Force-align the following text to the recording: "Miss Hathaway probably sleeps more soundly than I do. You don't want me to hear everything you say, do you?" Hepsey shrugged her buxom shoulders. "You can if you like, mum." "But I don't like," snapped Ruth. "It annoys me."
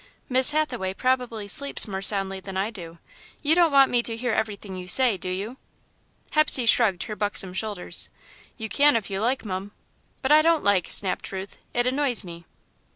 "Miss 0.27 0.49
Hathaway 0.49 0.95
probably 0.95 1.47
sleeps 1.47 1.87
more 1.87 2.01
soundly 2.01 2.39
than 2.39 2.57
I 2.57 2.71
do. 2.71 2.97
You 3.43 3.53
don't 3.53 3.71
want 3.71 3.91
me 3.91 4.01
to 4.01 4.17
hear 4.17 4.33
everything 4.33 4.75
you 4.75 4.87
say, 4.87 5.15
do 5.15 5.29
you?" 5.29 5.57
Hepsey 6.31 6.65
shrugged 6.65 7.03
her 7.03 7.15
buxom 7.15 7.53
shoulders. 7.53 8.09
"You 8.57 8.67
can 8.67 8.95
if 8.95 9.11
you 9.11 9.21
like, 9.21 9.45
mum." 9.45 9.73
"But 10.23 10.31
I 10.31 10.41
don't 10.41 10.63
like," 10.63 10.91
snapped 10.91 11.31
Ruth. 11.31 11.59
"It 11.75 11.85
annoys 11.85 12.23
me." 12.23 12.45